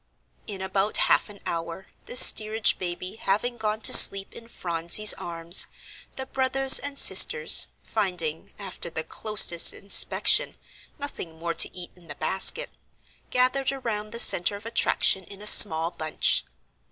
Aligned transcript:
In 0.47 0.63
about 0.63 0.97
half 1.11 1.29
an 1.29 1.39
hour, 1.45 1.89
the 2.07 2.15
steerage 2.15 2.79
baby 2.79 3.17
having 3.17 3.57
gone 3.57 3.81
to 3.81 3.93
sleep 3.93 4.33
in 4.33 4.47
Phronsie's 4.47 5.13
arms, 5.13 5.67
the 6.15 6.25
brothers 6.25 6.79
and 6.79 6.97
sisters, 6.97 7.67
finding, 7.83 8.51
after 8.57 8.89
the 8.89 9.03
closest 9.03 9.75
inspection, 9.75 10.57
nothing 10.97 11.37
more 11.37 11.53
to 11.53 11.77
eat 11.77 11.91
in 11.95 12.07
the 12.07 12.15
basket, 12.15 12.71
gathered 13.29 13.71
around 13.71 14.09
the 14.11 14.17
centre 14.17 14.55
of 14.55 14.65
attraction 14.65 15.23
in 15.25 15.39
a 15.39 15.45
small 15.45 15.91
bunch. 15.91 16.45